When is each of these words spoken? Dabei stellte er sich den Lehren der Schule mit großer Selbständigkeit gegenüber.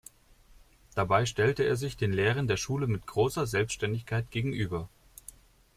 Dabei 0.95 1.27
stellte 1.27 1.61
er 1.61 1.75
sich 1.75 1.95
den 1.95 2.11
Lehren 2.11 2.47
der 2.47 2.57
Schule 2.57 2.87
mit 2.87 3.05
großer 3.05 3.45
Selbständigkeit 3.45 4.31
gegenüber. 4.31 4.89